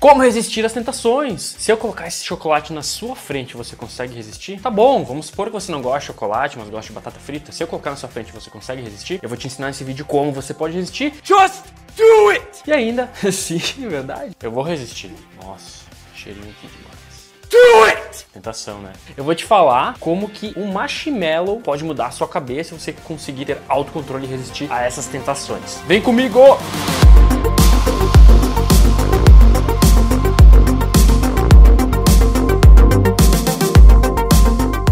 Como 0.00 0.22
resistir 0.22 0.64
às 0.64 0.72
tentações? 0.72 1.56
Se 1.58 1.70
eu 1.70 1.76
colocar 1.76 2.08
esse 2.08 2.24
chocolate 2.24 2.72
na 2.72 2.82
sua 2.82 3.14
frente, 3.14 3.54
você 3.54 3.76
consegue 3.76 4.14
resistir? 4.14 4.58
Tá 4.58 4.70
bom, 4.70 5.04
vamos 5.04 5.26
supor 5.26 5.48
que 5.48 5.52
você 5.52 5.70
não 5.70 5.82
gosta 5.82 6.00
de 6.00 6.06
chocolate, 6.06 6.58
mas 6.58 6.70
gosta 6.70 6.86
de 6.86 6.94
batata 6.94 7.20
frita. 7.20 7.52
Se 7.52 7.62
eu 7.62 7.66
colocar 7.66 7.90
na 7.90 7.96
sua 7.96 8.08
frente, 8.08 8.32
você 8.32 8.48
consegue 8.48 8.80
resistir? 8.80 9.20
Eu 9.22 9.28
vou 9.28 9.36
te 9.36 9.46
ensinar 9.46 9.66
nesse 9.66 9.84
vídeo 9.84 10.06
como 10.06 10.32
você 10.32 10.54
pode 10.54 10.74
resistir. 10.74 11.12
Just 11.22 11.64
do 11.98 12.30
it! 12.30 12.62
E 12.66 12.72
ainda, 12.72 13.10
sim, 13.30 13.60
é 13.84 13.88
verdade, 13.88 14.34
eu 14.42 14.50
vou 14.50 14.64
resistir. 14.64 15.12
Nossa, 15.44 15.84
cheirinho 16.14 16.48
aqui 16.48 16.66
demais. 16.66 17.30
Do 17.50 17.84
it! 17.84 18.26
Tentação, 18.32 18.80
né? 18.80 18.94
Eu 19.14 19.22
vou 19.22 19.34
te 19.34 19.44
falar 19.44 19.98
como 20.00 20.30
que 20.30 20.54
o 20.56 20.64
marshmallow 20.64 21.60
pode 21.60 21.84
mudar 21.84 22.06
a 22.06 22.10
sua 22.10 22.26
cabeça 22.26 22.70
se 22.70 22.80
você 22.80 22.92
conseguir 23.04 23.44
ter 23.44 23.58
autocontrole 23.68 24.24
e 24.24 24.30
resistir 24.30 24.72
a 24.72 24.80
essas 24.80 25.08
tentações. 25.08 25.82
Vem 25.86 26.00
comigo! 26.00 26.40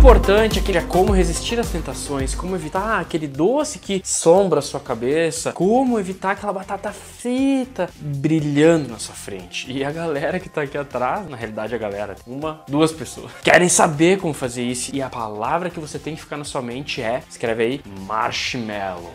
Importante 0.09 0.59
aquele 0.59 0.79
é 0.79 0.81
como 0.81 1.13
resistir 1.13 1.61
às 1.61 1.69
tentações, 1.69 2.35
como 2.35 2.57
evitar 2.57 2.99
aquele 2.99 3.27
doce 3.27 3.79
que 3.79 4.01
sombra 4.03 4.61
a 4.61 4.63
sua 4.63 4.81
cabeça, 4.81 5.53
como 5.53 6.01
evitar 6.01 6.31
aquela 6.31 6.51
batata 6.51 6.91
frita 6.91 7.91
brilhando 7.95 8.89
na 8.89 8.99
sua 8.99 9.15
frente. 9.15 9.71
E 9.71 9.85
a 9.85 9.93
galera 9.93 10.41
que 10.41 10.49
tá 10.49 10.63
aqui 10.63 10.79
atrás, 10.79 11.29
na 11.29 11.37
realidade 11.37 11.75
a 11.75 11.79
galera, 11.79 12.17
uma, 12.27 12.65
duas 12.67 12.91
pessoas, 12.91 13.31
querem 13.43 13.69
saber 13.69 14.19
como 14.19 14.33
fazer 14.33 14.63
isso. 14.63 14.97
E 14.97 15.03
a 15.03 15.11
palavra 15.11 15.69
que 15.69 15.79
você 15.79 15.99
tem 15.99 16.15
que 16.15 16.23
ficar 16.23 16.39
na 16.39 16.45
sua 16.45 16.63
mente 16.63 17.03
é, 17.03 17.23
escreve 17.29 17.63
aí, 17.63 17.81
marshmallow. 18.07 19.13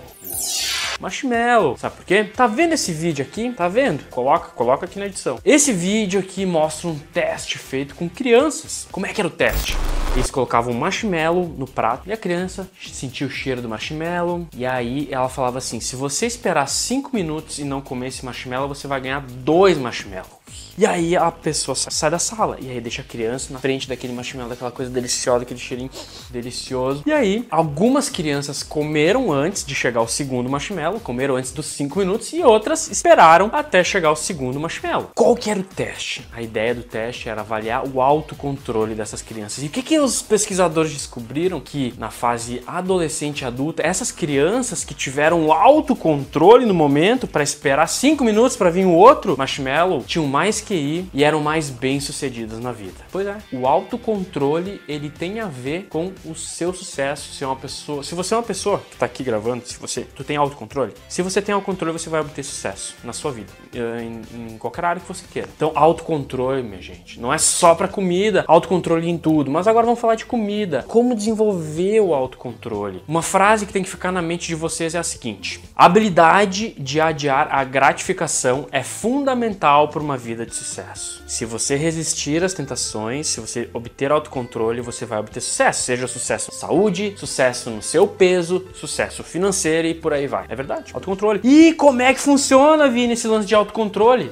Marshmallow, 0.99 1.77
sabe 1.77 1.95
por 1.95 2.05
quê? 2.05 2.23
Tá 2.23 2.47
vendo 2.47 2.73
esse 2.73 2.91
vídeo 2.91 3.25
aqui? 3.25 3.51
Tá 3.51 3.67
vendo? 3.67 4.03
Coloca, 4.09 4.49
coloca 4.49 4.85
aqui 4.85 4.99
na 4.99 5.05
edição. 5.05 5.39
Esse 5.43 5.73
vídeo 5.73 6.19
aqui 6.19 6.45
mostra 6.45 6.87
um 6.87 6.97
teste 6.97 7.57
feito 7.57 7.95
com 7.95 8.07
crianças. 8.09 8.87
Como 8.91 9.05
é 9.05 9.13
que 9.13 9.19
era 9.19 9.27
o 9.27 9.31
teste? 9.31 9.75
Eles 10.15 10.29
colocavam 10.29 10.73
um 10.73 10.77
marshmallow 10.77 11.47
no 11.57 11.65
prato 11.65 12.07
e 12.07 12.13
a 12.13 12.17
criança 12.17 12.69
sentia 12.79 13.25
o 13.25 13.29
cheiro 13.29 13.61
do 13.61 13.67
marshmallow. 13.67 14.47
E 14.55 14.65
aí 14.65 15.07
ela 15.11 15.27
falava 15.27 15.57
assim: 15.57 15.79
se 15.79 15.95
você 15.95 16.27
esperar 16.27 16.67
5 16.67 17.09
minutos 17.13 17.57
e 17.57 17.63
não 17.63 17.81
comer 17.81 18.07
esse 18.07 18.23
marshmallow, 18.23 18.67
você 18.67 18.87
vai 18.87 19.01
ganhar 19.01 19.21
dois 19.21 19.77
marshmallows. 19.77 20.62
E 20.75 20.87
aí 20.87 21.15
a 21.15 21.29
pessoa 21.31 21.75
sai 21.75 22.09
da 22.09 22.17
sala 22.17 22.57
e 22.59 22.69
aí 22.69 22.81
deixa 22.81 23.03
a 23.03 23.05
criança 23.05 23.53
na 23.53 23.59
frente 23.59 23.87
daquele 23.87 24.11
marshmallow, 24.11 24.49
daquela 24.49 24.71
coisa 24.71 24.89
deliciosa, 24.89 25.43
aquele 25.43 25.59
cheirinho 25.59 25.91
delicioso. 26.31 27.03
E 27.05 27.11
aí 27.11 27.45
algumas 27.51 28.09
crianças 28.09 28.63
comeram 28.63 29.31
antes 29.31 29.63
de 29.63 29.75
chegar 29.75 30.01
o 30.01 30.07
segundo 30.07 30.49
marshmallow, 30.49 30.99
comeram 30.99 31.35
antes 31.35 31.51
dos 31.51 31.67
5 31.67 31.99
minutos 31.99 32.33
e 32.33 32.41
outras 32.41 32.89
esperaram 32.89 33.51
até 33.53 33.83
chegar 33.83 34.11
o 34.11 34.15
segundo 34.15 34.59
marshmallow. 34.59 35.11
Qual 35.13 35.35
que 35.35 35.51
era 35.51 35.59
o 35.59 35.63
teste? 35.63 36.27
A 36.33 36.41
ideia 36.41 36.73
do 36.73 36.81
teste 36.81 37.29
era 37.29 37.41
avaliar 37.41 37.87
o 37.87 38.01
autocontrole 38.01 38.95
dessas 38.95 39.21
crianças. 39.21 39.63
E 39.63 39.67
o 39.67 39.69
que 39.69 39.83
que 39.83 39.99
os 39.99 40.23
pesquisadores 40.23 40.91
descobriram 40.91 41.59
que 41.59 41.93
na 41.99 42.09
fase 42.09 42.63
adolescente 42.65 43.41
e 43.41 43.45
adulta, 43.45 43.85
essas 43.85 44.11
crianças 44.11 44.83
que 44.83 44.95
tiveram 44.95 45.51
autocontrole 45.51 46.65
no 46.65 46.73
momento 46.73 47.27
para 47.27 47.43
esperar 47.43 47.87
5 47.87 48.23
minutos 48.23 48.57
para 48.57 48.71
vir 48.71 48.85
o 48.85 48.91
outro 48.91 49.37
marshmallow, 49.37 50.03
tinham 50.03 50.25
mais 50.25 50.62
QI 50.63 51.07
e 51.13 51.23
eram 51.23 51.41
mais 51.41 51.69
bem-sucedidas 51.69 52.59
na 52.59 52.71
vida. 52.71 53.05
Pois 53.11 53.27
é, 53.27 53.37
o 53.51 53.67
autocontrole 53.67 54.81
ele 54.87 55.09
tem 55.09 55.39
a 55.39 55.47
ver 55.47 55.87
com 55.89 56.11
o 56.25 56.35
seu 56.35 56.73
sucesso. 56.73 57.33
Se 57.33 57.43
é 57.43 57.47
uma 57.47 57.55
pessoa, 57.55 58.03
se 58.03 58.15
você 58.15 58.33
é 58.33 58.37
uma 58.37 58.43
pessoa 58.43 58.79
que 58.79 58.95
está 58.95 59.05
aqui 59.05 59.23
gravando, 59.23 59.65
se 59.67 59.77
você 59.77 60.01
tu 60.15 60.23
tem 60.23 60.37
autocontrole, 60.37 60.93
se 61.07 61.21
você 61.21 61.41
tem 61.41 61.53
autocontrole, 61.53 61.97
você 61.97 62.09
vai 62.09 62.21
obter 62.21 62.43
sucesso 62.43 62.95
na 63.03 63.13
sua 63.13 63.31
vida, 63.31 63.51
eh, 63.73 64.03
em, 64.03 64.53
em 64.53 64.57
qualquer 64.57 64.85
área 64.85 65.01
que 65.01 65.07
você 65.07 65.23
queira. 65.31 65.49
Então, 65.55 65.71
autocontrole, 65.75 66.63
minha 66.63 66.81
gente, 66.81 67.19
não 67.19 67.33
é 67.33 67.37
só 67.37 67.75
para 67.75 67.87
comida, 67.87 68.43
autocontrole 68.47 69.09
em 69.09 69.17
tudo. 69.17 69.51
Mas 69.51 69.67
agora 69.67 69.85
vamos 69.85 69.99
falar 69.99 70.15
de 70.15 70.25
comida. 70.25 70.83
Como 70.87 71.15
desenvolver 71.15 71.99
o 71.99 72.13
autocontrole? 72.13 73.03
Uma 73.07 73.21
frase 73.21 73.65
que 73.65 73.73
tem 73.73 73.83
que 73.83 73.89
ficar 73.89 74.11
na 74.11 74.21
mente 74.21 74.47
de 74.47 74.55
vocês 74.55 74.95
é 74.95 74.99
a 74.99 75.03
seguinte: 75.03 75.59
a 75.75 75.85
habilidade 75.85 76.75
de 76.77 76.99
adiar 76.99 77.47
a 77.51 77.63
gratificação 77.63 78.67
é 78.71 78.83
fundamental 78.83 79.87
para 79.87 80.01
uma 80.01 80.17
vida 80.17 80.45
de 80.45 80.52
de 80.53 80.59
sucesso. 80.59 81.23
Se 81.25 81.45
você 81.45 81.75
resistir 81.75 82.43
às 82.43 82.53
tentações, 82.53 83.27
se 83.27 83.41
você 83.41 83.69
obter 83.73 84.11
autocontrole, 84.11 84.81
você 84.81 85.05
vai 85.05 85.19
obter 85.19 85.41
sucesso. 85.41 85.81
Seja 85.81 86.07
sucesso 86.07 86.51
na 86.51 86.57
saúde, 86.57 87.15
sucesso 87.17 87.69
no 87.71 87.81
seu 87.81 88.07
peso, 88.07 88.65
sucesso 88.73 89.23
financeiro 89.23 89.87
e 89.87 89.95
por 89.95 90.13
aí 90.13 90.27
vai. 90.27 90.45
É 90.47 90.55
verdade, 90.55 90.91
autocontrole. 90.93 91.41
E 91.43 91.73
como 91.73 92.01
é 92.01 92.13
que 92.13 92.19
funciona, 92.19 92.87
Vini, 92.87 93.13
esse 93.13 93.27
lance 93.27 93.47
de 93.47 93.55
autocontrole? 93.55 94.31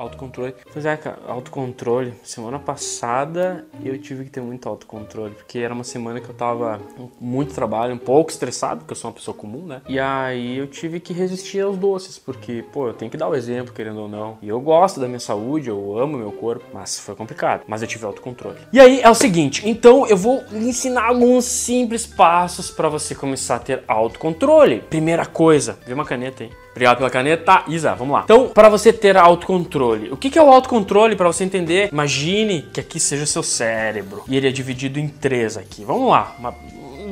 Autocontrole. 0.00 0.54
Pois 0.72 0.86
é, 0.86 0.96
cara, 0.96 1.18
autocontrole. 1.28 2.14
Semana 2.22 2.58
passada 2.58 3.66
eu 3.84 3.98
tive 3.98 4.24
que 4.24 4.30
ter 4.30 4.40
muito 4.40 4.66
autocontrole, 4.66 5.34
porque 5.34 5.58
era 5.58 5.74
uma 5.74 5.84
semana 5.84 6.20
que 6.20 6.28
eu 6.30 6.34
tava 6.34 6.80
com 6.96 7.10
muito 7.20 7.52
trabalho, 7.52 7.94
um 7.94 7.98
pouco 7.98 8.30
estressado, 8.30 8.80
porque 8.80 8.92
eu 8.92 8.96
sou 8.96 9.10
uma 9.10 9.14
pessoa 9.14 9.36
comum, 9.36 9.66
né? 9.66 9.82
E 9.86 10.00
aí 10.00 10.56
eu 10.56 10.66
tive 10.66 11.00
que 11.00 11.12
resistir 11.12 11.60
aos 11.60 11.76
doces, 11.76 12.18
porque, 12.18 12.64
pô, 12.72 12.88
eu 12.88 12.94
tenho 12.94 13.10
que 13.10 13.18
dar 13.18 13.28
o 13.28 13.34
exemplo, 13.34 13.74
querendo 13.74 14.00
ou 14.00 14.08
não. 14.08 14.38
E 14.40 14.48
eu 14.48 14.58
gosto 14.58 14.98
da 14.98 15.06
minha 15.06 15.20
saúde, 15.20 15.68
eu 15.68 15.98
amo 15.98 16.16
meu 16.16 16.32
corpo, 16.32 16.64
mas 16.72 16.98
foi 16.98 17.14
complicado. 17.14 17.64
Mas 17.68 17.82
eu 17.82 17.88
tive 17.88 18.06
autocontrole. 18.06 18.56
E 18.72 18.80
aí 18.80 19.02
é 19.02 19.10
o 19.10 19.14
seguinte, 19.14 19.68
então 19.68 20.06
eu 20.06 20.16
vou 20.16 20.42
lhe 20.50 20.70
ensinar 20.70 21.08
alguns 21.08 21.44
simples 21.44 22.06
passos 22.06 22.70
para 22.70 22.88
você 22.88 23.14
começar 23.14 23.56
a 23.56 23.58
ter 23.58 23.84
autocontrole. 23.86 24.80
Primeira 24.80 25.26
coisa, 25.26 25.78
vê 25.86 25.92
uma 25.92 26.06
caneta 26.06 26.44
aí. 26.44 26.50
Obrigado 26.70 26.98
pela 26.98 27.10
caneta, 27.10 27.64
Isa. 27.68 27.94
Vamos 27.94 28.14
lá. 28.14 28.22
Então, 28.24 28.48
para 28.48 28.68
você 28.68 28.92
ter 28.92 29.16
autocontrole, 29.16 30.10
o 30.10 30.16
que 30.16 30.38
é 30.38 30.42
o 30.42 30.50
autocontrole? 30.50 31.16
Para 31.16 31.26
você 31.26 31.44
entender, 31.44 31.88
imagine 31.92 32.62
que 32.72 32.80
aqui 32.80 33.00
seja 33.00 33.26
seu 33.26 33.42
cérebro 33.42 34.22
e 34.28 34.36
ele 34.36 34.48
é 34.48 34.52
dividido 34.52 34.98
em 34.98 35.08
três 35.08 35.56
aqui. 35.56 35.84
Vamos 35.84 36.10
lá, 36.10 36.34
uma... 36.38 36.54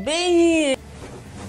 bem 0.04 0.77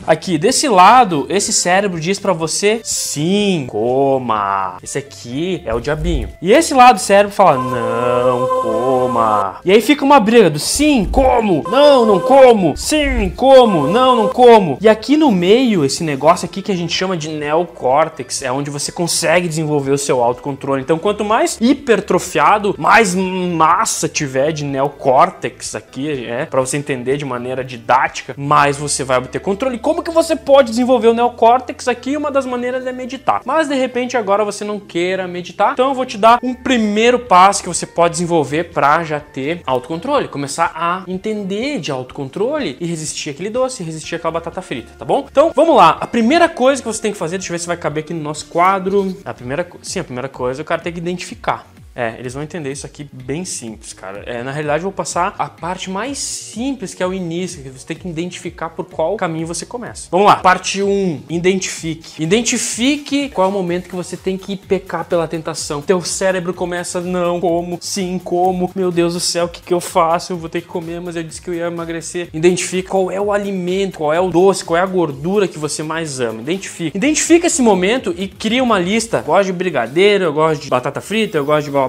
Aqui, 0.07 0.37
desse 0.37 0.67
lado, 0.67 1.25
esse 1.29 1.53
cérebro 1.53 1.99
diz 1.99 2.19
para 2.19 2.33
você 2.33 2.81
sim, 2.83 3.65
coma. 3.67 4.77
Esse 4.81 4.97
aqui 4.97 5.61
é 5.65 5.73
o 5.73 5.79
diabinho. 5.79 6.29
E 6.41 6.51
esse 6.51 6.73
lado 6.73 6.95
do 6.95 7.01
cérebro 7.01 7.35
fala 7.35 7.57
não, 7.57 8.47
coma. 8.61 9.59
E 9.63 9.71
aí 9.71 9.81
fica 9.81 10.03
uma 10.03 10.19
briga 10.19 10.49
do 10.49 10.59
sim, 10.59 11.05
como, 11.05 11.63
não, 11.69 12.05
não 12.05 12.19
como, 12.19 12.75
sim, 12.75 13.31
como, 13.35 13.87
não, 13.87 14.15
não 14.15 14.27
como. 14.29 14.77
E 14.81 14.89
aqui 14.89 15.17
no 15.17 15.31
meio, 15.31 15.85
esse 15.85 16.03
negócio 16.03 16.45
aqui 16.45 16.61
que 16.61 16.71
a 16.71 16.75
gente 16.75 16.93
chama 16.93 17.15
de 17.15 17.29
neocórtex, 17.29 18.41
é 18.41 18.51
onde 18.51 18.69
você 18.69 18.91
consegue 18.91 19.47
desenvolver 19.47 19.91
o 19.91 19.97
seu 19.97 20.23
autocontrole. 20.23 20.81
Então, 20.81 20.97
quanto 20.97 21.23
mais 21.23 21.57
hipertrofiado, 21.59 22.75
mais 22.77 23.15
massa 23.15 24.07
tiver 24.07 24.51
de 24.51 24.63
neocórtex 24.63 25.75
aqui, 25.75 26.25
é, 26.25 26.45
para 26.45 26.61
você 26.61 26.77
entender 26.77 27.17
de 27.17 27.25
maneira 27.25 27.63
didática, 27.63 28.33
mais 28.37 28.77
você 28.77 29.03
vai 29.03 29.17
obter 29.17 29.39
controle. 29.39 29.77
Como 29.89 30.03
que 30.03 30.11
você 30.11 30.35
pode 30.35 30.69
desenvolver 30.69 31.07
o 31.07 31.15
neocórtex 31.15 31.87
aqui? 31.87 32.15
Uma 32.15 32.29
das 32.29 32.45
maneiras 32.45 32.85
é 32.85 32.91
meditar. 32.91 33.41
Mas 33.43 33.67
de 33.67 33.73
repente 33.73 34.15
agora 34.15 34.45
você 34.45 34.63
não 34.63 34.79
queira 34.79 35.27
meditar, 35.27 35.73
então 35.73 35.89
eu 35.89 35.95
vou 35.95 36.05
te 36.05 36.15
dar 36.15 36.37
um 36.43 36.53
primeiro 36.53 37.17
passo 37.17 37.63
que 37.63 37.67
você 37.67 37.87
pode 37.87 38.11
desenvolver 38.11 38.65
para 38.65 39.03
já 39.03 39.19
ter 39.19 39.63
autocontrole, 39.65 40.27
começar 40.27 40.71
a 40.75 41.03
entender 41.07 41.79
de 41.79 41.91
autocontrole 41.91 42.77
e 42.79 42.85
resistir 42.85 43.31
aquele 43.31 43.49
doce, 43.49 43.81
resistir 43.81 44.13
aquela 44.13 44.33
batata 44.33 44.61
frita, 44.61 44.91
tá 44.95 45.03
bom? 45.03 45.25
Então, 45.27 45.51
vamos 45.55 45.75
lá. 45.75 45.97
A 45.99 46.05
primeira 46.05 46.47
coisa 46.47 46.83
que 46.83 46.87
você 46.87 47.01
tem 47.01 47.11
que 47.11 47.17
fazer, 47.17 47.39
deixa 47.39 47.51
eu 47.51 47.55
ver 47.55 47.59
se 47.59 47.65
vai 47.65 47.75
caber 47.75 48.03
aqui 48.03 48.13
no 48.13 48.21
nosso 48.21 48.45
quadro. 48.45 49.17
A 49.25 49.33
primeira, 49.33 49.67
sim, 49.81 49.99
a 49.99 50.03
primeira 50.03 50.29
coisa, 50.29 50.61
o 50.61 50.65
cara 50.65 50.83
tem 50.83 50.93
que 50.93 50.99
identificar. 50.99 51.65
É, 51.99 52.15
eles 52.17 52.33
vão 52.33 52.41
entender 52.41 52.71
isso 52.71 52.85
aqui 52.85 53.05
bem 53.11 53.43
simples, 53.43 53.91
cara. 53.91 54.23
É, 54.25 54.41
na 54.41 54.51
realidade, 54.51 54.77
eu 54.77 54.83
vou 54.83 54.93
passar 54.93 55.35
a 55.37 55.49
parte 55.49 55.89
mais 55.89 56.17
simples, 56.17 56.93
que 56.93 57.03
é 57.03 57.05
o 57.05 57.13
início, 57.13 57.61
que 57.61 57.67
você 57.67 57.87
tem 57.87 57.97
que 57.97 58.07
identificar 58.07 58.69
por 58.69 58.85
qual 58.85 59.17
caminho 59.17 59.45
você 59.45 59.65
começa. 59.65 60.07
Vamos 60.09 60.27
lá. 60.27 60.37
Parte 60.37 60.81
1. 60.81 61.23
Identifique. 61.29 62.23
Identifique 62.23 63.27
qual 63.27 63.49
é 63.49 63.49
o 63.49 63.53
momento 63.53 63.89
que 63.89 63.95
você 63.97 64.15
tem 64.15 64.37
que 64.37 64.55
pecar 64.55 65.03
pela 65.03 65.27
tentação. 65.27 65.81
Teu 65.81 66.01
cérebro 66.01 66.53
começa, 66.53 67.01
não, 67.01 67.41
como, 67.41 67.77
sim, 67.81 68.17
como, 68.23 68.71
meu 68.73 68.93
Deus 68.93 69.13
do 69.13 69.19
céu, 69.19 69.47
o 69.47 69.49
que, 69.49 69.61
que 69.61 69.73
eu 69.73 69.81
faço? 69.81 70.31
Eu 70.31 70.37
vou 70.37 70.47
ter 70.47 70.61
que 70.61 70.67
comer, 70.67 71.01
mas 71.01 71.17
eu 71.17 71.23
disse 71.23 71.41
que 71.41 71.49
eu 71.49 71.53
ia 71.53 71.67
emagrecer. 71.67 72.29
Identifique 72.33 72.87
qual 72.87 73.11
é 73.11 73.19
o 73.19 73.29
alimento, 73.29 73.97
qual 73.97 74.13
é 74.13 74.21
o 74.21 74.29
doce, 74.29 74.63
qual 74.63 74.77
é 74.77 74.81
a 74.81 74.85
gordura 74.85 75.49
que 75.49 75.59
você 75.59 75.83
mais 75.83 76.21
ama. 76.21 76.39
Identifique. 76.39 76.97
Identifica 76.97 77.47
esse 77.47 77.61
momento 77.61 78.15
e 78.17 78.25
cria 78.25 78.63
uma 78.63 78.79
lista. 78.79 79.17
Eu 79.17 79.23
gosto 79.23 79.47
de 79.47 79.51
brigadeiro, 79.51 80.23
eu 80.23 80.31
gosto 80.31 80.61
de 80.61 80.69
batata 80.69 81.01
frita, 81.01 81.37
eu 81.37 81.43
gosto 81.43 81.65
de 81.65 81.71
blá 81.71 81.88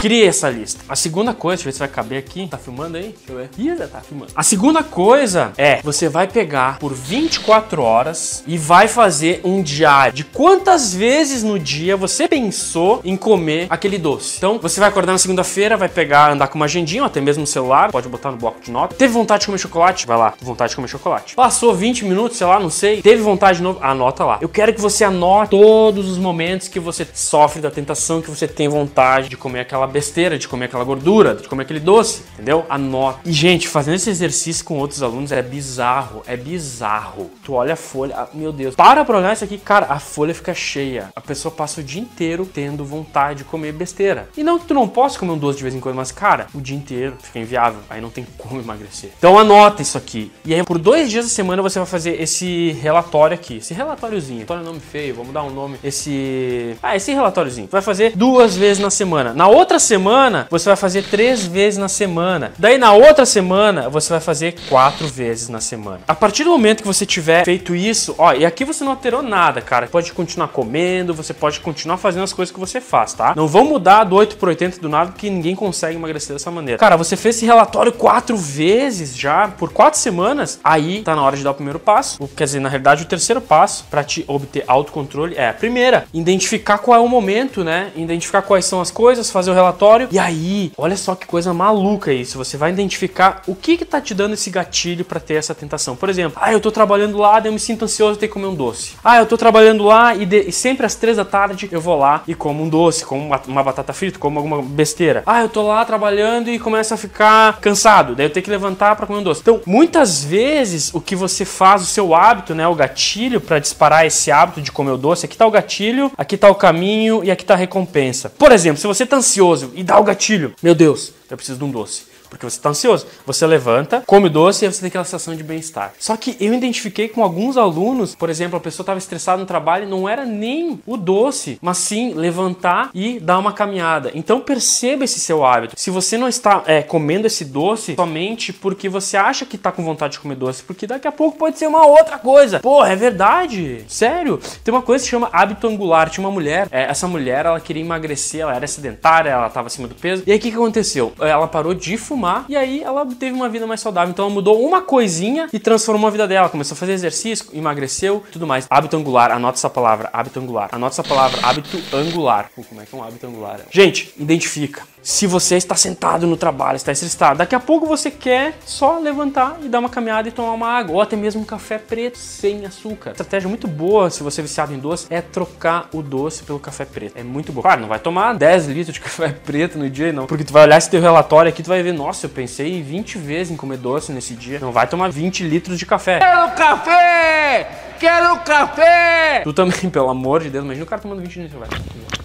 Crie 0.00 0.24
essa 0.24 0.48
lista. 0.48 0.80
A 0.88 0.94
segunda 0.94 1.34
coisa, 1.34 1.56
deixa 1.56 1.68
eu 1.68 1.72
ver 1.72 1.72
se 1.72 1.78
vai 1.80 1.88
caber 1.88 2.18
aqui. 2.20 2.46
Tá 2.46 2.56
filmando 2.56 2.96
aí? 2.96 3.16
Deixa 3.16 3.32
eu 3.32 3.36
ver. 3.36 3.50
Ih, 3.58 3.76
já 3.76 3.88
tá 3.88 4.00
filmando. 4.00 4.30
A 4.34 4.44
segunda 4.44 4.80
coisa 4.80 5.52
é, 5.58 5.82
você 5.82 6.08
vai 6.08 6.28
pegar 6.28 6.78
por 6.78 6.94
24 6.94 7.82
horas 7.82 8.44
e 8.46 8.56
vai 8.56 8.86
fazer 8.86 9.40
um 9.42 9.60
diário 9.60 10.12
de 10.12 10.22
quantas 10.22 10.94
vezes 10.94 11.42
no 11.42 11.58
dia 11.58 11.96
você 11.96 12.28
pensou 12.28 13.00
em 13.04 13.16
comer 13.16 13.66
aquele 13.68 13.98
doce. 13.98 14.36
Então, 14.36 14.60
você 14.60 14.78
vai 14.78 14.88
acordar 14.88 15.10
na 15.10 15.18
segunda-feira, 15.18 15.76
vai 15.76 15.88
pegar, 15.88 16.30
andar 16.30 16.46
com 16.46 16.54
uma 16.54 16.66
agendinha, 16.66 17.02
ou 17.02 17.06
até 17.08 17.20
mesmo 17.20 17.40
no 17.40 17.46
celular, 17.46 17.90
pode 17.90 18.08
botar 18.08 18.30
no 18.30 18.36
bloco 18.36 18.60
de 18.60 18.70
nota. 18.70 18.94
Teve 18.94 19.12
vontade 19.12 19.40
de 19.40 19.46
comer 19.46 19.58
chocolate? 19.58 20.06
Vai 20.06 20.16
lá, 20.16 20.32
vontade 20.40 20.70
de 20.70 20.76
comer 20.76 20.88
chocolate. 20.88 21.34
Passou 21.34 21.74
20 21.74 22.04
minutos, 22.04 22.38
sei 22.38 22.46
lá, 22.46 22.60
não 22.60 22.70
sei. 22.70 23.02
Teve 23.02 23.20
vontade 23.20 23.58
de 23.58 23.64
novo? 23.64 23.80
Anota 23.82 24.24
lá. 24.24 24.38
Eu 24.40 24.48
quero 24.48 24.72
que 24.72 24.80
você 24.80 25.02
anote 25.02 25.50
todos 25.50 26.08
os 26.08 26.18
momentos 26.18 26.68
que 26.68 26.78
você 26.78 27.04
sofre 27.12 27.60
da 27.60 27.70
tentação, 27.70 28.22
que 28.22 28.30
você 28.30 28.46
tem 28.46 28.68
vontade 28.68 29.28
de 29.28 29.36
comer 29.36 29.60
aquela 29.60 29.87
besteira, 29.88 30.38
de 30.38 30.46
comer 30.46 30.66
aquela 30.66 30.84
gordura, 30.84 31.34
de 31.34 31.48
comer 31.48 31.62
aquele 31.62 31.80
doce, 31.80 32.22
entendeu? 32.34 32.64
Anota. 32.68 33.20
E, 33.24 33.32
gente, 33.32 33.68
fazendo 33.68 33.94
esse 33.94 34.10
exercício 34.10 34.64
com 34.64 34.78
outros 34.78 35.02
alunos 35.02 35.32
é 35.32 35.42
bizarro, 35.42 36.22
é 36.26 36.36
bizarro. 36.36 37.30
Tu 37.42 37.52
olha 37.52 37.72
a 37.72 37.76
folha, 37.76 38.14
ah, 38.16 38.28
meu 38.32 38.52
Deus. 38.52 38.74
Para 38.74 39.04
pra 39.04 39.18
olhar 39.18 39.32
isso 39.32 39.44
aqui, 39.44 39.58
cara, 39.58 39.86
a 39.88 39.98
folha 39.98 40.34
fica 40.34 40.54
cheia. 40.54 41.08
A 41.14 41.20
pessoa 41.20 41.52
passa 41.52 41.80
o 41.80 41.84
dia 41.84 42.00
inteiro 42.00 42.46
tendo 42.46 42.84
vontade 42.84 43.38
de 43.38 43.44
comer 43.44 43.72
besteira. 43.72 44.28
E 44.36 44.42
não 44.42 44.58
que 44.58 44.66
tu 44.66 44.74
não 44.74 44.88
possa 44.88 45.18
comer 45.18 45.32
um 45.32 45.38
doce 45.38 45.58
de 45.58 45.64
vez 45.64 45.74
em 45.74 45.80
quando, 45.80 45.96
mas, 45.96 46.12
cara, 46.12 46.46
o 46.54 46.60
dia 46.60 46.76
inteiro 46.76 47.16
fica 47.20 47.38
inviável. 47.38 47.80
Aí 47.90 48.00
não 48.00 48.10
tem 48.10 48.26
como 48.36 48.60
emagrecer. 48.60 49.10
Então 49.18 49.38
anota 49.38 49.82
isso 49.82 49.98
aqui. 49.98 50.30
E 50.44 50.54
aí, 50.54 50.62
por 50.62 50.78
dois 50.78 51.10
dias 51.10 51.24
da 51.24 51.30
semana, 51.30 51.62
você 51.62 51.78
vai 51.78 51.86
fazer 51.86 52.20
esse 52.20 52.72
relatório 52.80 53.34
aqui. 53.34 53.56
Esse 53.56 53.74
relatóriozinho. 53.74 54.38
Relatório 54.38 54.64
nome 54.64 54.80
feio, 54.80 55.14
vamos 55.14 55.32
dar 55.32 55.42
um 55.42 55.50
nome. 55.50 55.78
Esse. 55.82 56.76
Ah, 56.82 56.96
esse 56.96 57.12
relatóriozinho. 57.12 57.68
Vai 57.70 57.82
fazer 57.82 58.12
duas 58.16 58.56
vezes 58.56 58.82
na 58.82 58.90
semana. 58.90 59.32
Na 59.32 59.48
outra 59.48 59.77
semana, 59.78 60.46
você 60.50 60.68
vai 60.68 60.76
fazer 60.76 61.04
três 61.04 61.44
vezes 61.44 61.78
na 61.78 61.88
semana. 61.88 62.52
Daí 62.58 62.78
na 62.78 62.92
outra 62.92 63.26
semana, 63.26 63.88
você 63.88 64.10
vai 64.10 64.20
fazer 64.20 64.54
quatro 64.68 65.06
vezes 65.06 65.48
na 65.48 65.60
semana. 65.60 66.00
A 66.06 66.14
partir 66.14 66.44
do 66.44 66.50
momento 66.50 66.82
que 66.82 66.86
você 66.86 67.06
tiver 67.06 67.44
feito 67.44 67.74
isso, 67.74 68.14
ó, 68.18 68.32
e 68.32 68.44
aqui 68.44 68.64
você 68.64 68.84
não 68.84 68.92
alterou 68.92 69.22
nada, 69.22 69.60
cara. 69.60 69.86
Pode 69.86 70.12
continuar 70.12 70.48
comendo, 70.48 71.14
você 71.14 71.32
pode 71.32 71.60
continuar 71.60 71.96
fazendo 71.96 72.24
as 72.24 72.32
coisas 72.32 72.52
que 72.52 72.60
você 72.60 72.80
faz, 72.80 73.12
tá? 73.12 73.34
Não 73.36 73.46
vão 73.46 73.64
mudar 73.64 74.04
do 74.04 74.16
8 74.16 74.36
pro 74.36 74.48
80 74.48 74.80
do 74.80 74.88
nada, 74.88 75.12
porque 75.12 75.30
ninguém 75.30 75.54
consegue 75.54 75.96
emagrecer 75.96 76.34
dessa 76.34 76.50
maneira. 76.50 76.78
Cara, 76.78 76.96
você 76.96 77.16
fez 77.16 77.36
esse 77.36 77.46
relatório 77.46 77.92
quatro 77.92 78.36
vezes 78.36 79.16
já, 79.16 79.48
por 79.48 79.72
quatro 79.72 79.98
semanas, 79.98 80.58
aí 80.62 81.02
tá 81.02 81.14
na 81.14 81.22
hora 81.22 81.36
de 81.36 81.44
dar 81.44 81.50
o 81.50 81.54
primeiro 81.54 81.78
passo. 81.78 82.18
Quer 82.36 82.44
dizer, 82.44 82.60
na 82.60 82.68
realidade, 82.68 83.02
o 83.02 83.06
terceiro 83.06 83.40
passo 83.40 83.84
para 83.90 84.02
te 84.04 84.24
obter 84.26 84.64
autocontrole 84.66 85.34
é 85.36 85.48
a 85.48 85.54
primeira, 85.54 86.06
identificar 86.12 86.78
qual 86.78 86.96
é 86.96 87.00
o 87.00 87.08
momento, 87.08 87.62
né? 87.64 87.90
Identificar 87.96 88.42
quais 88.42 88.64
são 88.64 88.80
as 88.80 88.90
coisas, 88.90 89.30
fazer 89.30 89.50
o 89.50 89.54
relatório. 89.54 89.67
E 90.10 90.18
aí, 90.18 90.72
olha 90.76 90.96
só 90.96 91.14
que 91.14 91.26
coisa 91.26 91.52
maluca 91.52 92.12
isso. 92.12 92.38
Você 92.38 92.56
vai 92.56 92.70
identificar 92.70 93.42
o 93.46 93.54
que 93.54 93.76
que 93.76 93.84
tá 93.84 94.00
te 94.00 94.14
dando 94.14 94.34
esse 94.34 94.50
gatilho 94.50 95.04
para 95.04 95.20
ter 95.20 95.34
essa 95.34 95.54
tentação. 95.54 95.96
Por 95.96 96.08
exemplo, 96.08 96.38
ah, 96.40 96.52
eu 96.52 96.60
tô 96.60 96.70
trabalhando 96.70 97.18
lá, 97.18 97.40
eu 97.44 97.52
me 97.52 97.58
sinto 97.58 97.84
ansioso 97.84 98.18
de 98.18 98.26
que 98.26 98.32
comer 98.32 98.46
um 98.46 98.54
doce. 98.54 98.92
Ah, 99.02 99.18
eu 99.18 99.26
tô 99.26 99.36
trabalhando 99.36 99.84
lá 99.84 100.14
e, 100.14 100.26
de... 100.26 100.48
e 100.48 100.52
sempre 100.52 100.86
às 100.86 100.94
três 100.94 101.16
da 101.16 101.24
tarde 101.24 101.68
eu 101.70 101.80
vou 101.80 101.98
lá 101.98 102.22
e 102.26 102.34
como 102.34 102.62
um 102.62 102.68
doce, 102.68 103.04
como 103.04 103.24
uma, 103.24 103.40
uma 103.46 103.62
batata 103.62 103.92
frita, 103.92 104.18
como 104.18 104.38
alguma 104.38 104.62
besteira. 104.62 105.22
Ah, 105.26 105.40
eu 105.40 105.48
tô 105.48 105.66
lá 105.66 105.84
trabalhando 105.84 106.50
e 106.50 106.58
começo 106.58 106.94
a 106.94 106.96
ficar 106.96 107.58
cansado, 107.60 108.14
daí 108.14 108.26
eu 108.26 108.30
tenho 108.30 108.44
que 108.44 108.50
levantar 108.50 108.96
para 108.96 109.06
comer 109.06 109.20
um 109.20 109.22
doce. 109.22 109.40
Então, 109.40 109.60
muitas 109.66 110.22
vezes 110.22 110.92
o 110.94 111.00
que 111.00 111.16
você 111.16 111.44
faz, 111.44 111.82
o 111.82 111.86
seu 111.86 112.14
hábito, 112.14 112.54
né, 112.54 112.66
o 112.66 112.74
gatilho 112.74 113.40
para 113.40 113.58
disparar 113.58 114.06
esse 114.06 114.30
hábito 114.30 114.60
de 114.60 114.70
comer 114.70 114.92
o 114.92 114.96
doce, 114.96 115.26
aqui 115.26 115.36
tá 115.36 115.46
o 115.46 115.50
gatilho, 115.50 116.10
aqui 116.16 116.36
tá 116.36 116.50
o 116.50 116.54
caminho 116.54 117.24
e 117.24 117.30
aqui 117.30 117.44
tá 117.44 117.54
a 117.54 117.56
recompensa. 117.56 118.30
Por 118.30 118.52
exemplo, 118.52 118.80
se 118.80 118.86
você 118.86 119.06
tá 119.06 119.16
ansioso 119.16 119.57
e 119.74 119.82
dá 119.82 119.98
o 119.98 120.04
gatilho, 120.04 120.52
meu 120.62 120.74
Deus, 120.74 121.12
eu 121.30 121.36
preciso 121.36 121.58
de 121.58 121.64
um 121.64 121.70
doce 121.70 122.18
porque 122.28 122.48
você 122.48 122.56
está 122.56 122.70
ansioso. 122.70 123.06
Você 123.26 123.46
levanta, 123.46 124.02
come 124.06 124.26
o 124.26 124.30
doce 124.30 124.64
e 124.64 124.72
você 124.72 124.80
tem 124.80 124.88
aquela 124.88 125.04
sensação 125.04 125.34
de 125.34 125.42
bem-estar. 125.42 125.92
Só 125.98 126.16
que 126.16 126.36
eu 126.40 126.52
identifiquei 126.54 127.08
com 127.08 127.22
alguns 127.22 127.56
alunos, 127.56 128.14
por 128.14 128.30
exemplo, 128.30 128.56
a 128.56 128.60
pessoa 128.60 128.84
estava 128.84 128.98
estressada 128.98 129.38
no 129.38 129.46
trabalho 129.46 129.84
e 129.84 129.88
não 129.88 130.08
era 130.08 130.24
nem 130.24 130.80
o 130.86 130.96
doce, 130.96 131.58
mas 131.60 131.78
sim 131.78 132.14
levantar 132.14 132.90
e 132.94 133.18
dar 133.18 133.38
uma 133.38 133.52
caminhada. 133.52 134.10
Então 134.14 134.40
perceba 134.40 135.04
esse 135.04 135.18
seu 135.18 135.44
hábito. 135.44 135.74
Se 135.76 135.90
você 135.90 136.16
não 136.16 136.28
está 136.28 136.62
é, 136.66 136.82
comendo 136.82 137.26
esse 137.26 137.44
doce 137.44 137.94
somente 137.94 138.52
porque 138.52 138.88
você 138.88 139.16
acha 139.16 139.46
que 139.46 139.56
está 139.56 139.72
com 139.72 139.84
vontade 139.84 140.14
de 140.14 140.20
comer 140.20 140.36
doce, 140.36 140.62
porque 140.62 140.86
daqui 140.86 141.08
a 141.08 141.12
pouco 141.12 141.38
pode 141.38 141.58
ser 141.58 141.66
uma 141.66 141.86
outra 141.86 142.18
coisa. 142.18 142.60
Porra, 142.60 142.92
é 142.92 142.96
verdade. 142.96 143.84
Sério. 143.88 144.40
Tem 144.62 144.72
uma 144.72 144.82
coisa 144.82 145.02
que 145.02 145.06
se 145.06 145.10
chama 145.10 145.28
hábito 145.32 145.66
angular. 145.66 146.10
Tinha 146.10 146.26
uma 146.26 146.32
mulher, 146.32 146.68
é, 146.70 146.84
essa 146.84 147.08
mulher, 147.08 147.46
ela 147.46 147.60
queria 147.60 147.82
emagrecer, 147.82 148.40
ela 148.42 148.54
era 148.54 148.66
sedentária, 148.66 149.30
ela 149.30 149.46
estava 149.46 149.66
acima 149.66 149.88
do 149.88 149.94
peso. 149.94 150.22
E 150.26 150.32
aí 150.32 150.38
o 150.38 150.40
que, 150.40 150.50
que 150.50 150.56
aconteceu? 150.56 151.12
Ela 151.20 151.46
parou 151.46 151.74
de 151.74 151.96
fumar 151.96 152.44
e 152.48 152.56
aí 152.56 152.82
ela 152.82 153.06
teve 153.06 153.32
uma 153.32 153.48
vida 153.48 153.66
mais 153.66 153.80
saudável. 153.80 154.10
Então 154.10 154.26
ela 154.26 154.34
mudou 154.34 154.64
uma 154.64 154.82
coisinha 154.82 155.48
e 155.52 155.58
transformou 155.58 156.08
a 156.08 156.10
vida 156.10 156.26
dela. 156.26 156.48
Começou 156.48 156.74
a 156.74 156.78
fazer 156.78 156.92
exercício, 156.92 157.46
emagreceu 157.52 158.22
tudo 158.32 158.46
mais. 158.46 158.66
Hábito 158.70 158.96
angular, 158.96 159.30
anota 159.30 159.58
essa 159.58 159.70
palavra, 159.70 160.10
hábito 160.12 160.40
angular. 160.40 160.68
Anota 160.72 160.94
essa 160.94 161.04
palavra, 161.04 161.40
hábito 161.42 161.78
angular. 161.92 162.50
como 162.68 162.80
é 162.80 162.86
que 162.86 162.94
é 162.94 162.98
um 162.98 163.02
hábito 163.02 163.26
angular? 163.26 163.60
Gente, 163.70 164.12
identifica. 164.18 164.82
Se 165.08 165.26
você 165.26 165.56
está 165.56 165.74
sentado 165.74 166.26
no 166.26 166.36
trabalho, 166.36 166.76
está 166.76 166.92
estressado, 166.92 167.38
daqui 167.38 167.54
a 167.54 167.58
pouco 167.58 167.86
você 167.86 168.10
quer 168.10 168.58
só 168.66 168.98
levantar 168.98 169.56
e 169.62 169.66
dar 169.66 169.78
uma 169.78 169.88
caminhada 169.88 170.28
e 170.28 170.30
tomar 170.30 170.52
uma 170.52 170.68
água, 170.68 170.96
ou 170.96 171.00
até 171.00 171.16
mesmo 171.16 171.40
um 171.40 171.44
café 171.46 171.78
preto 171.78 172.18
sem 172.18 172.66
açúcar. 172.66 173.12
Estratégia 173.12 173.48
muito 173.48 173.66
boa, 173.66 174.10
se 174.10 174.22
você 174.22 174.42
é 174.42 174.44
viciado 174.44 174.74
em 174.74 174.78
doce, 174.78 175.06
é 175.08 175.22
trocar 175.22 175.88
o 175.94 176.02
doce 176.02 176.42
pelo 176.42 176.60
café 176.60 176.84
preto. 176.84 177.16
É 177.16 177.22
muito 177.22 177.54
bom. 177.54 177.62
Claro, 177.62 177.80
não 177.80 177.88
vai 177.88 177.98
tomar 177.98 178.34
10 178.34 178.66
litros 178.66 178.92
de 178.92 179.00
café 179.00 179.30
preto 179.30 179.78
no 179.78 179.88
dia, 179.88 180.12
não. 180.12 180.26
Porque 180.26 180.44
tu 180.44 180.52
vai 180.52 180.64
olhar 180.64 180.76
esse 180.76 180.90
teu 180.90 181.00
relatório 181.00 181.48
aqui, 181.48 181.62
tu 181.62 181.68
vai 181.68 181.82
ver, 181.82 181.94
nossa, 181.94 182.26
eu 182.26 182.30
pensei 182.30 182.82
20 182.82 183.16
vezes 183.16 183.50
em 183.50 183.56
comer 183.56 183.78
doce 183.78 184.12
nesse 184.12 184.34
dia. 184.34 184.58
Não 184.60 184.72
vai 184.72 184.86
tomar 184.86 185.10
20 185.10 185.42
litros 185.42 185.78
de 185.78 185.86
café. 185.86 186.18
Quero 186.18 186.50
café! 186.50 187.94
Quero 187.98 188.40
café! 188.40 189.40
Tu 189.42 189.54
também, 189.54 189.72
pelo 189.88 190.10
amor 190.10 190.42
de 190.42 190.50
Deus, 190.50 190.66
imagina 190.66 190.84
o 190.84 190.86
cara 190.86 191.00
tomando 191.00 191.22
20 191.22 191.40
litros, 191.40 191.58
vai. 191.58 192.17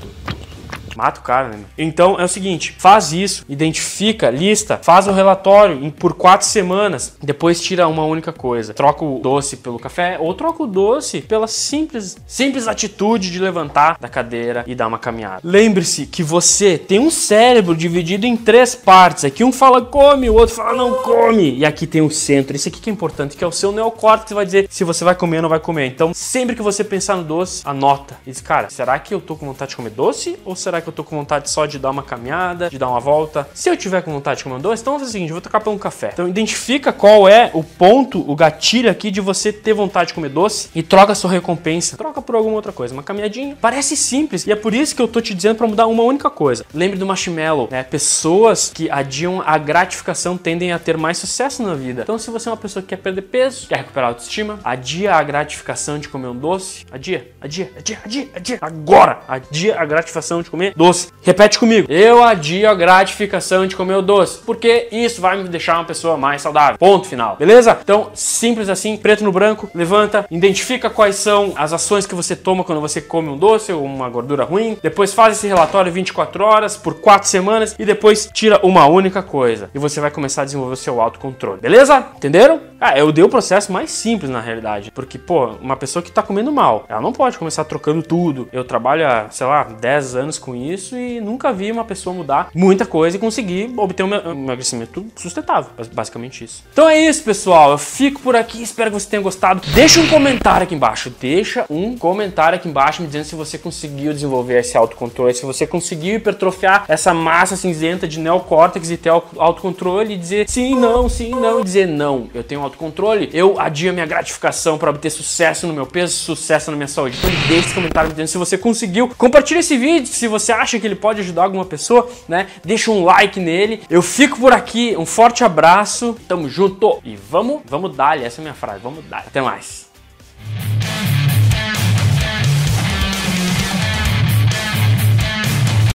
Mata 0.95 1.19
o 1.19 1.23
cara, 1.23 1.49
né? 1.49 1.59
Então 1.77 2.19
é 2.19 2.23
o 2.23 2.27
seguinte: 2.27 2.75
faz 2.77 3.13
isso, 3.13 3.45
identifica, 3.47 4.29
lista, 4.29 4.79
faz 4.81 5.07
o 5.07 5.11
relatório 5.11 5.91
por 5.91 6.13
quatro 6.13 6.47
semanas, 6.47 7.15
depois 7.21 7.61
tira 7.61 7.87
uma 7.87 8.05
única 8.05 8.31
coisa. 8.31 8.73
Troca 8.73 9.03
o 9.03 9.19
doce 9.19 9.57
pelo 9.57 9.79
café 9.79 10.17
ou 10.19 10.33
troca 10.33 10.63
o 10.63 10.67
doce 10.67 11.21
pela 11.21 11.47
simples, 11.47 12.17
simples 12.27 12.67
atitude 12.67 13.31
de 13.31 13.39
levantar 13.39 13.97
da 13.99 14.07
cadeira 14.07 14.63
e 14.67 14.75
dar 14.75 14.87
uma 14.87 14.99
caminhada. 14.99 15.41
Lembre-se 15.43 16.05
que 16.05 16.23
você 16.23 16.77
tem 16.77 16.99
um 16.99 17.11
cérebro 17.11 17.75
dividido 17.75 18.25
em 18.25 18.35
três 18.35 18.75
partes. 18.75 19.25
Aqui 19.25 19.43
um 19.43 19.51
fala 19.51 19.81
come, 19.81 20.29
o 20.29 20.35
outro 20.35 20.55
fala 20.55 20.73
não 20.75 21.01
come. 21.01 21.57
E 21.57 21.65
aqui 21.65 21.87
tem 21.87 22.01
o 22.01 22.09
centro. 22.09 22.55
Isso 22.55 22.67
aqui 22.67 22.79
que 22.79 22.89
é 22.89 22.93
importante, 22.93 23.35
que 23.35 23.43
é 23.43 23.47
o 23.47 23.51
seu 23.51 23.71
neocórtex 23.71 24.27
que 24.27 24.33
vai 24.33 24.45
dizer 24.45 24.67
se 24.69 24.83
você 24.83 25.03
vai 25.03 25.15
comer 25.15 25.37
ou 25.37 25.43
não 25.43 25.49
vai 25.49 25.59
comer. 25.59 25.87
Então, 25.87 26.13
sempre 26.13 26.55
que 26.55 26.61
você 26.61 26.83
pensar 26.83 27.15
no 27.15 27.23
doce, 27.23 27.61
anota. 27.65 28.17
E 28.25 28.31
diz, 28.31 28.41
cara, 28.41 28.69
será 28.69 28.97
que 28.99 29.13
eu 29.13 29.21
tô 29.21 29.35
com 29.35 29.45
vontade 29.45 29.69
de 29.69 29.75
comer 29.75 29.91
doce? 29.91 30.37
Ou 30.45 30.55
será 30.55 30.81
que 30.83 30.89
eu 30.89 30.93
tô 30.93 31.03
com 31.03 31.15
vontade 31.17 31.49
só 31.49 31.65
de 31.65 31.79
dar 31.79 31.89
uma 31.89 32.03
caminhada, 32.03 32.69
de 32.69 32.77
dar 32.77 32.89
uma 32.89 32.99
volta. 32.99 33.47
Se 33.53 33.69
eu 33.69 33.77
tiver 33.77 34.01
com 34.01 34.11
vontade 34.11 34.39
de 34.39 34.43
comer 34.43 34.55
um 34.55 34.59
doce, 34.59 34.81
então 34.81 34.93
vamos 34.93 35.07
fazer 35.07 35.09
o 35.09 35.13
seguinte, 35.13 35.29
eu 35.29 35.35
vou 35.35 35.41
tocar 35.41 35.59
para 35.59 35.71
um 35.71 35.77
café. 35.77 36.11
Então 36.13 36.27
identifica 36.27 36.91
qual 36.91 37.27
é 37.27 37.49
o 37.53 37.63
ponto, 37.63 38.19
o 38.29 38.35
gatilho 38.35 38.89
aqui 38.89 39.09
de 39.09 39.21
você 39.21 39.51
ter 39.51 39.73
vontade 39.73 40.09
de 40.09 40.13
comer 40.13 40.29
doce 40.29 40.69
e 40.75 40.83
troca 40.83 41.15
sua 41.15 41.31
recompensa. 41.31 41.97
Troca 41.97 42.21
por 42.21 42.35
alguma 42.35 42.55
outra 42.55 42.71
coisa, 42.71 42.93
uma 42.93 43.03
caminhadinha. 43.03 43.57
Parece 43.59 43.95
simples 43.95 44.45
e 44.45 44.51
é 44.51 44.55
por 44.55 44.73
isso 44.73 44.95
que 44.95 45.01
eu 45.01 45.07
tô 45.07 45.21
te 45.21 45.33
dizendo 45.33 45.57
para 45.57 45.67
mudar 45.67 45.87
uma 45.87 46.03
única 46.03 46.29
coisa. 46.29 46.65
Lembre 46.73 46.97
do 46.97 47.05
marshmallow, 47.05 47.67
né? 47.71 47.83
Pessoas 47.83 48.69
que 48.73 48.89
adiam 48.89 49.41
a 49.45 49.57
gratificação 49.57 50.37
tendem 50.37 50.71
a 50.71 50.79
ter 50.79 50.97
mais 50.97 51.17
sucesso 51.17 51.63
na 51.63 51.73
vida. 51.73 52.01
Então 52.03 52.17
se 52.17 52.29
você 52.29 52.49
é 52.49 52.51
uma 52.51 52.57
pessoa 52.57 52.81
que 52.81 52.89
quer 52.89 52.97
perder 52.97 53.23
peso, 53.23 53.67
quer 53.67 53.77
recuperar 53.77 54.09
a 54.09 54.11
autoestima, 54.13 54.59
adia 54.63 55.15
a 55.15 55.23
gratificação 55.23 55.99
de 55.99 56.09
comer 56.09 56.27
um 56.27 56.35
doce, 56.35 56.85
adia, 56.91 57.31
adia, 57.41 57.71
adia, 57.77 57.99
adia, 58.03 58.29
adia. 58.35 58.57
Agora, 58.61 59.21
adia 59.27 59.79
a 59.79 59.85
gratificação 59.85 60.41
de 60.41 60.49
comer 60.49 60.72
doce. 60.75 61.09
Repete 61.21 61.59
comigo. 61.59 61.91
Eu 61.91 62.23
adio 62.23 62.69
a 62.69 62.73
gratificação 62.73 63.65
de 63.65 63.75
comer 63.75 63.95
o 63.95 64.01
doce, 64.01 64.39
porque 64.45 64.87
isso 64.91 65.21
vai 65.21 65.41
me 65.41 65.47
deixar 65.47 65.75
uma 65.75 65.85
pessoa 65.85 66.17
mais 66.17 66.41
saudável. 66.41 66.77
Ponto 66.77 67.07
final. 67.07 67.35
Beleza? 67.37 67.77
Então, 67.81 68.09
simples 68.13 68.69
assim, 68.69 68.97
preto 68.97 69.23
no 69.23 69.31
branco, 69.31 69.69
levanta, 69.73 70.25
identifica 70.29 70.89
quais 70.89 71.15
são 71.15 71.53
as 71.55 71.73
ações 71.73 72.05
que 72.05 72.15
você 72.15 72.35
toma 72.35 72.63
quando 72.63 72.81
você 72.81 73.01
come 73.01 73.29
um 73.29 73.37
doce 73.37 73.71
ou 73.71 73.83
uma 73.83 74.09
gordura 74.09 74.43
ruim. 74.43 74.77
Depois 74.81 75.13
faz 75.13 75.37
esse 75.37 75.47
relatório 75.47 75.91
24 75.91 76.43
horas 76.43 76.77
por 76.77 76.95
4 76.95 77.27
semanas 77.27 77.75
e 77.77 77.85
depois 77.85 78.29
tira 78.33 78.59
uma 78.63 78.85
única 78.85 79.21
coisa. 79.21 79.69
E 79.73 79.79
você 79.79 79.99
vai 79.99 80.11
começar 80.11 80.41
a 80.41 80.45
desenvolver 80.45 80.73
o 80.73 80.77
seu 80.77 81.01
autocontrole. 81.01 81.61
Beleza? 81.61 82.05
Entenderam? 82.15 82.59
Ah, 82.79 82.97
eu 82.97 83.11
dei 83.11 83.23
o 83.23 83.29
processo 83.29 83.71
mais 83.71 83.91
simples 83.91 84.29
na 84.29 84.41
realidade. 84.41 84.91
Porque, 84.91 85.17
pô, 85.17 85.51
uma 85.61 85.77
pessoa 85.77 86.03
que 86.03 86.11
tá 86.11 86.21
comendo 86.21 86.51
mal, 86.51 86.85
ela 86.89 87.01
não 87.01 87.13
pode 87.13 87.37
começar 87.37 87.63
trocando 87.63 88.03
tudo. 88.03 88.49
Eu 88.51 88.63
trabalho 88.63 89.07
há, 89.07 89.27
sei 89.29 89.47
lá, 89.47 89.63
10 89.63 90.15
anos 90.15 90.37
com 90.37 90.53
isso 90.71 90.95
e 90.97 91.19
nunca 91.19 91.51
vi 91.51 91.71
uma 91.71 91.83
pessoa 91.83 92.15
mudar 92.15 92.49
muita 92.53 92.85
coisa 92.85 93.17
e 93.17 93.19
conseguir 93.19 93.73
obter 93.77 94.03
um 94.03 94.13
emagrecimento 94.13 95.05
sustentável. 95.15 95.71
Basicamente 95.93 96.43
isso. 96.43 96.63
Então 96.71 96.89
é 96.89 96.99
isso, 96.99 97.23
pessoal. 97.23 97.71
Eu 97.71 97.77
fico 97.77 98.21
por 98.21 98.35
aqui. 98.35 98.61
Espero 98.61 98.91
que 98.91 98.99
você 98.99 99.09
tenha 99.09 99.21
gostado. 99.21 99.61
Deixa 99.73 99.99
um 99.99 100.07
comentário 100.07 100.63
aqui 100.63 100.75
embaixo. 100.75 101.13
Deixa 101.19 101.65
um 101.69 101.97
comentário 101.97 102.57
aqui 102.57 102.67
embaixo 102.67 103.01
me 103.01 103.07
dizendo 103.07 103.25
se 103.25 103.35
você 103.35 103.57
conseguiu 103.57 104.13
desenvolver 104.13 104.59
esse 104.59 104.77
autocontrole, 104.77 105.33
se 105.33 105.45
você 105.45 105.65
conseguiu 105.65 106.15
hipertrofiar 106.15 106.85
essa 106.87 107.13
massa 107.13 107.55
cinzenta 107.55 108.07
de 108.07 108.19
neocórtex 108.19 108.89
e 108.91 108.97
ter 108.97 109.09
autocontrole 109.09 110.13
e 110.13 110.17
dizer 110.17 110.49
sim, 110.49 110.75
não, 110.75 111.09
sim, 111.09 111.29
não, 111.29 111.61
e 111.61 111.63
dizer 111.63 111.87
não. 111.87 112.29
Eu 112.33 112.43
tenho 112.43 112.61
autocontrole, 112.61 113.29
eu 113.33 113.59
adio 113.59 113.93
minha 113.93 114.05
gratificação 114.05 114.77
para 114.77 114.89
obter 114.89 115.09
sucesso 115.09 115.67
no 115.67 115.73
meu 115.73 115.85
peso, 115.85 116.13
sucesso 116.13 116.71
na 116.71 116.77
minha 116.77 116.87
saúde. 116.87 117.17
Então 117.17 117.29
deixe 117.47 117.65
esse 117.65 117.73
comentário 117.73 118.09
me 118.09 118.13
dizendo 118.13 118.27
se 118.27 118.37
você 118.37 118.57
conseguiu. 118.57 119.09
Compartilhe 119.17 119.59
esse 119.59 119.77
vídeo 119.77 120.07
se 120.07 120.27
acha 120.53 120.79
que 120.79 120.87
ele 120.87 120.95
pode 120.95 121.21
ajudar 121.21 121.43
alguma 121.43 121.65
pessoa, 121.65 122.09
né? 122.27 122.47
Deixa 122.63 122.91
um 122.91 123.03
like 123.03 123.39
nele. 123.39 123.81
Eu 123.89 124.01
fico 124.01 124.39
por 124.39 124.53
aqui. 124.53 124.95
Um 124.97 125.05
forte 125.05 125.43
abraço. 125.43 126.17
Tamo 126.27 126.49
junto 126.49 126.99
e 127.03 127.15
vamos, 127.15 127.61
vamos 127.65 127.95
dar, 127.95 128.19
essa 128.19 128.39
é 128.39 128.41
a 128.41 128.43
minha 128.43 128.53
frase. 128.53 128.79
Vamos 128.81 129.03
dar. 129.05 129.19
Até 129.19 129.41
mais. 129.41 129.82